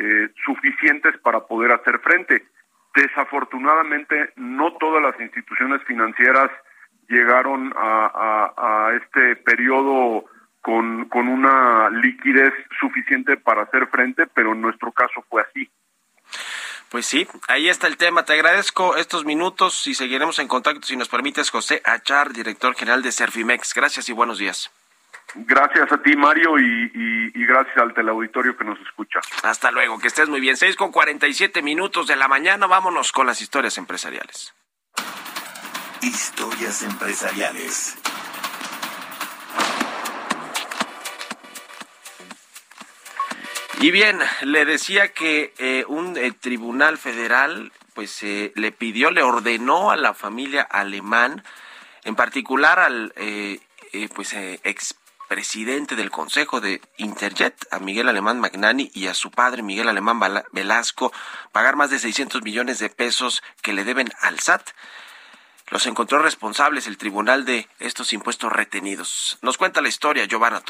[0.00, 2.46] eh, suficientes para poder hacer frente.
[2.94, 6.50] Desafortunadamente, no todas las instituciones financieras
[7.08, 10.24] llegaron a, este periodo
[10.62, 15.68] con, con una liquidez suficiente para hacer frente, pero en nuestro caso fue así.
[16.90, 18.24] Pues sí, ahí está el tema.
[18.24, 23.02] Te agradezco estos minutos y seguiremos en contacto si nos permites, José Achar, director general
[23.02, 23.74] de Servimex.
[23.74, 24.70] Gracias y buenos días.
[25.34, 29.20] Gracias a ti, Mario, y, gracias al teleauditorio que nos escucha.
[29.42, 30.56] Hasta luego, que estés muy bien.
[30.56, 32.66] Seis con cuarenta y siete minutos de la mañana.
[32.66, 34.54] Vámonos con las historias empresariales.
[36.00, 37.98] Historias empresariales.
[43.80, 49.22] Y bien, le decía que eh, un eh, tribunal federal pues eh, le pidió, le
[49.22, 51.44] ordenó a la familia alemán,
[52.04, 53.12] en particular al
[54.14, 54.34] pues
[55.28, 60.18] expresidente del Consejo de Interjet, a Miguel Alemán Magnani y a su padre Miguel Alemán
[60.52, 61.12] Velasco,
[61.52, 64.70] pagar más de 600 millones de pesos que le deben al SAT.
[65.68, 69.38] Los encontró responsables el tribunal de estos impuestos retenidos.
[69.42, 70.62] Nos cuenta la historia Giovanna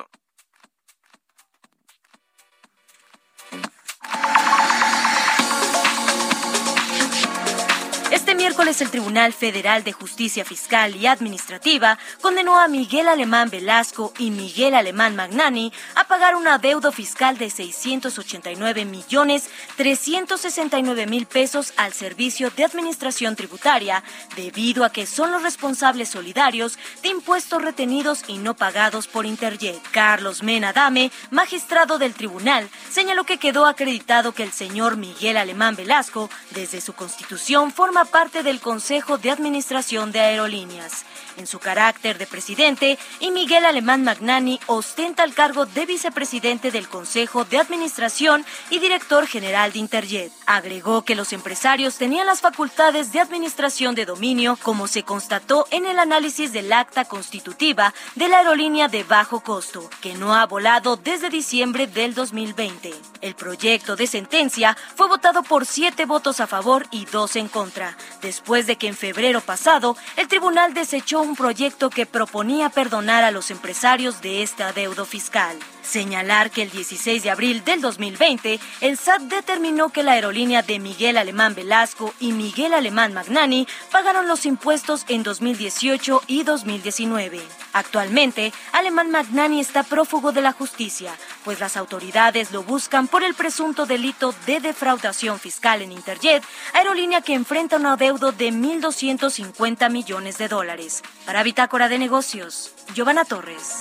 [8.48, 14.30] miércoles el Tribunal Federal de Justicia Fiscal y Administrativa condenó a Miguel Alemán Velasco y
[14.30, 21.92] Miguel Alemán Magnani a pagar un adeudo fiscal de 689 millones 369 mil pesos al
[21.92, 24.02] Servicio de Administración Tributaria
[24.34, 29.78] debido a que son los responsables solidarios de impuestos retenidos y no pagados por Interjet.
[29.90, 35.76] Carlos Mena Dame, magistrado del tribunal, señaló que quedó acreditado que el señor Miguel Alemán
[35.76, 41.04] Velasco, desde su constitución, forma parte del Consejo de Administración de Aerolíneas
[41.38, 46.88] en su carácter de presidente y Miguel Alemán Magnani ostenta el cargo de vicepresidente del
[46.88, 50.32] Consejo de Administración y director general de Interjet.
[50.46, 55.86] Agregó que los empresarios tenían las facultades de administración de dominio como se constató en
[55.86, 60.96] el análisis del acta constitutiva de la aerolínea de bajo costo, que no ha volado
[60.96, 62.92] desde diciembre del 2020.
[63.20, 67.96] El proyecto de sentencia fue votado por siete votos a favor y dos en contra,
[68.20, 73.30] después de que en febrero pasado el tribunal desechó un proyecto que proponía perdonar a
[73.30, 75.58] los empresarios de este adeudo fiscal.
[75.88, 80.78] Señalar que el 16 de abril del 2020, el SAT determinó que la aerolínea de
[80.78, 87.40] Miguel Alemán Velasco y Miguel Alemán Magnani pagaron los impuestos en 2018 y 2019.
[87.72, 93.32] Actualmente, Alemán Magnani está prófugo de la justicia, pues las autoridades lo buscan por el
[93.32, 100.36] presunto delito de defraudación fiscal en Interjet, aerolínea que enfrenta un adeudo de 1.250 millones
[100.36, 101.02] de dólares.
[101.24, 103.78] Para Bitácora de Negocios, Giovanna Torres.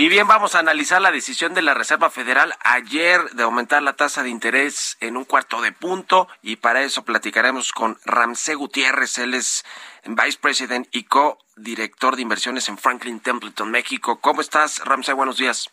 [0.00, 3.92] Y bien, vamos a analizar la decisión de la Reserva Federal ayer de aumentar la
[3.92, 9.18] tasa de interés en un cuarto de punto y para eso platicaremos con Ramsey Gutiérrez,
[9.18, 9.62] él es
[10.06, 14.20] Vice President y co-director de inversiones en Franklin Templeton, México.
[14.20, 15.12] ¿Cómo estás, Ramsey?
[15.12, 15.70] Buenos días.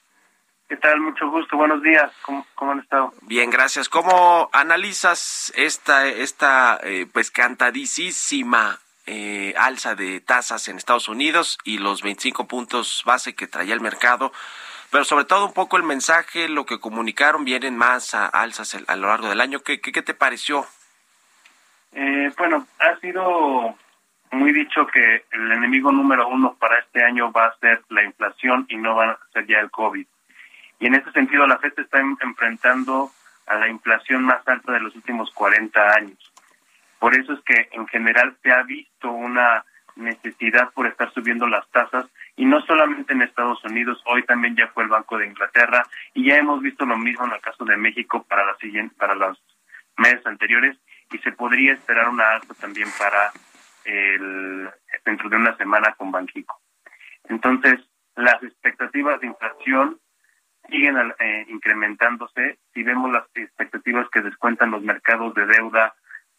[0.68, 1.00] ¿Qué tal?
[1.00, 1.56] Mucho gusto.
[1.56, 2.12] Buenos días.
[2.24, 3.14] ¿Cómo, han estado?
[3.22, 3.88] Bien, gracias.
[3.88, 11.78] ¿Cómo analizas esta, esta eh, pues cantadísima eh, alza de tasas en Estados Unidos y
[11.78, 14.34] los 25 puntos base que traía el mercado?
[14.92, 18.96] Pero sobre todo un poco el mensaje, lo que comunicaron, vienen más a alzas a
[18.98, 19.62] lo largo del año.
[19.62, 20.66] ¿Qué, qué, te pareció?
[21.94, 23.74] Eh, bueno, ha sido
[24.32, 28.66] muy dicho que el enemigo número uno para este año va a ser la inflación
[28.68, 30.06] y no va a ser ya el COVID.
[30.80, 33.12] Y en ese sentido la FED está enfrentando
[33.48, 36.34] a la inflación más alta de los últimos 40 años.
[37.00, 39.64] Por eso es que en general se ha visto una
[39.96, 42.06] necesidad por estar subiendo las tasas
[42.36, 46.30] y no solamente en Estados Unidos, hoy también ya fue el Banco de Inglaterra y
[46.30, 49.42] ya hemos visto lo mismo en el caso de México para la siguiente, para los
[49.98, 50.78] meses anteriores
[51.12, 53.32] y se podría esperar una alta también para
[53.86, 54.70] el
[55.06, 56.60] dentro de una semana con Banxico.
[57.30, 57.80] Entonces,
[58.16, 60.00] las expectativas de inflación
[60.70, 62.60] siguen eh, incrementándose.
[62.74, 65.96] Si vemos las expectativas que descuentan los mercados de deuda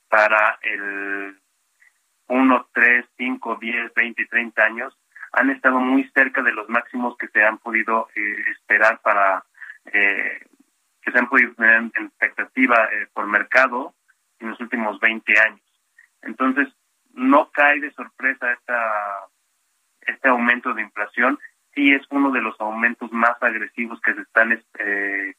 [0.09, 1.39] para el
[2.29, 4.99] 1, 3, 5, 10, 20 y 30 años,
[5.33, 9.45] han estado muy cerca de los máximos que se han podido eh, esperar para,
[9.87, 10.41] eh,
[11.03, 13.95] que se han podido tener en expectativa eh, por mercado
[14.39, 15.61] en los últimos 20 años.
[16.23, 16.69] Entonces,
[17.13, 19.27] no cae de sorpresa esta,
[20.03, 21.39] este aumento de inflación,
[21.79, 25.35] sí es uno de los aumentos más agresivos que se están eh,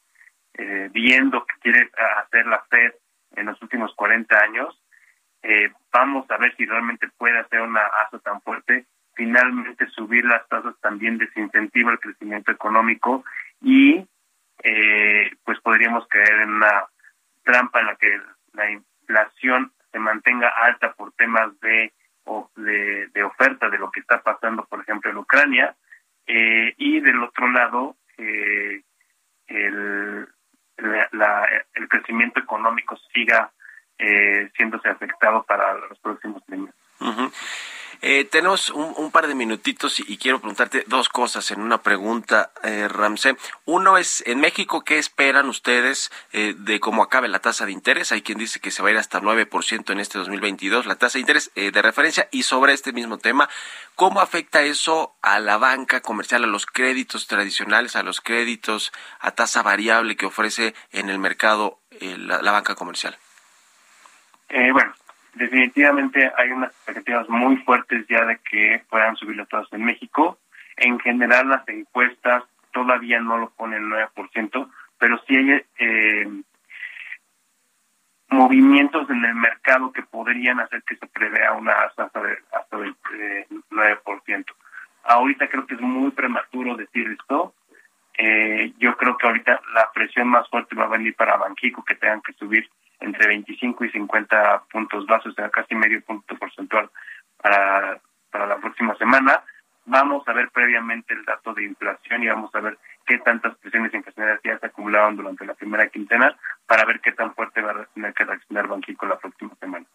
[0.53, 1.91] eh, viendo que quiere
[2.23, 2.93] hacer la Fed
[3.35, 4.81] en los últimos 40 años.
[5.43, 8.85] Eh, vamos a ver si realmente puede hacer una asa tan fuerte.
[9.15, 13.25] Finalmente subir las tasas también desincentiva el crecimiento económico
[13.61, 14.07] y
[15.45, 16.85] pues podríamos caer en una
[17.43, 18.21] trampa en la que
[18.53, 21.93] la inflación se mantenga alta por temas de,
[23.13, 25.75] de, oferta de lo que está pasando, por ejemplo, en Ucrania,
[26.31, 28.83] eh, y del otro lado, eh,
[29.47, 30.27] el,
[30.77, 33.51] el crecimiento económico siga
[33.97, 36.69] eh, siéndose afectado para los próximos años.
[38.01, 42.87] Eh, tenemos un, par de minutitos y, quiero preguntarte dos cosas en una pregunta, eh,
[42.87, 43.35] Ramsey.
[43.65, 48.13] Uno es, en México, ¿qué esperan ustedes eh, de cómo acabe la tasa de interés?
[48.13, 51.17] Hay quien dice que se va a ir hasta 9% en este 2022, la tasa
[51.17, 52.29] de interés eh, de referencia.
[52.31, 53.49] Y sobre este mismo tema,
[53.95, 59.31] ¿cómo afecta eso a la banca comercial, a los créditos tradicionales, a los créditos a
[59.31, 63.17] tasa variable que ofrece en el mercado la, la banca comercial?
[64.71, 64.93] bueno,
[65.33, 70.39] definitivamente hay unas expectativas muy fuertes ya de que puedan subir los tasas en México.
[70.77, 76.27] En general las encuestas todavía no lo ponen 9%, pero sí hay eh,
[78.29, 82.95] movimientos en el mercado que podrían hacer que se prevea una hasta del, hasta del
[83.71, 84.45] 9%.
[85.03, 87.53] Ahorita creo que es muy prematuro decir esto.
[88.17, 91.95] Eh, yo creo que ahorita la presión más fuerte va a venir para Banquico, que
[91.95, 92.69] tengan que subir
[92.99, 96.89] entre 25 y 50 puntos base, o sea, casi medio punto porcentual
[97.41, 97.99] para,
[98.31, 99.43] para la próxima semana.
[99.85, 103.93] Vamos a ver previamente el dato de inflación y vamos a ver qué tantas presiones
[103.93, 106.37] inflacionarias ya se acumularon durante la primera quincena
[106.67, 109.85] para ver qué tan fuerte va a tener que reaccionar Banquico la próxima semana.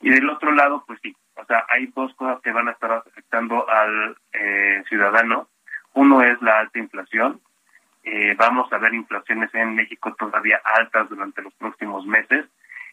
[0.00, 2.92] Y del otro lado, pues sí, o sea, hay dos cosas que van a estar
[2.92, 5.48] afectando al eh, ciudadano.
[5.94, 7.40] Uno es la alta inflación,
[8.08, 12.46] eh, vamos a ver inflaciones en México todavía altas durante los próximos meses.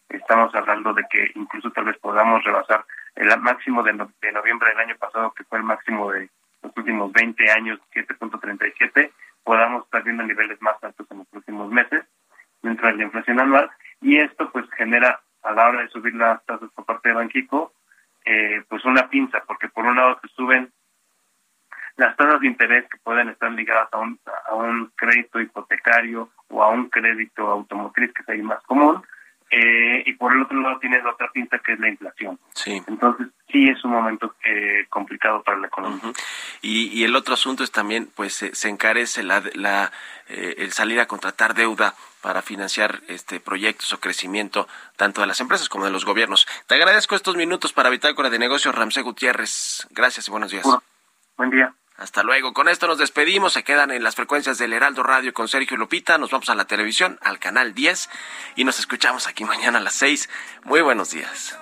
[0.09, 2.83] Estamos hablando de que incluso tal vez podamos rebasar
[3.15, 6.31] el máximo de, noviembre del año pasado, que fue el máximo de
[6.63, 9.11] los últimos 20 años, 7.37,
[9.43, 12.03] podamos estar viendo niveles más altos en los próximos meses,
[12.63, 13.69] dentro de la inflación anual,
[14.01, 17.73] y esto pues genera a la hora de subir las tasas por parte de Banquico,
[18.25, 20.71] eh, pues una pinza, porque por un lado se suben
[21.97, 24.19] las tasas de interés que pueden estar ligadas a un,
[24.49, 29.03] a un crédito hipotecario o a un crédito automotriz que es ahí más común,
[29.55, 32.39] eh, y por el otro lado tienes la otra pinta que es la inflación.
[32.55, 32.81] Sí.
[32.87, 36.01] Entonces sí es un momento eh, complicado para la economía.
[36.63, 39.91] y, y, el otro asunto es también, pues se, encarece la, la
[40.27, 45.39] eh, el salir a contratar deuda para financiar este proyectos o crecimiento tanto de las
[45.39, 46.47] empresas como de los gobiernos.
[46.65, 49.87] Te agradezco estos minutos para Bitácora de Negocios, Ramsey Gutiérrez.
[49.91, 50.65] Gracias y buenos días.
[51.37, 51.71] Buen día.
[52.03, 52.51] Hasta luego.
[52.51, 53.53] Con esto nos despedimos.
[53.53, 56.17] Se quedan en las frecuencias del Heraldo Radio con Sergio Lupita.
[56.17, 58.09] Nos vamos a la televisión, al canal 10
[58.57, 60.29] y nos escuchamos aquí mañana a las 6.
[60.65, 61.57] Muy buenos días.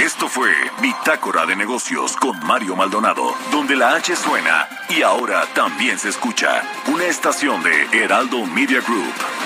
[0.00, 5.96] Esto fue Bitácora de Negocios con Mario Maldonado, donde la H suena y ahora también
[5.96, 9.45] se escucha una estación de Heraldo Media Group.